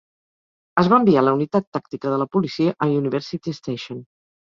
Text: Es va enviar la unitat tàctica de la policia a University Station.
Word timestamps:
Es 0.81 0.87
va 0.93 0.97
enviar 1.01 1.21
la 1.25 1.33
unitat 1.37 1.67
tàctica 1.77 2.13
de 2.13 2.17
la 2.21 2.27
policia 2.37 2.73
a 2.87 2.87
University 2.95 3.55
Station. 3.59 4.01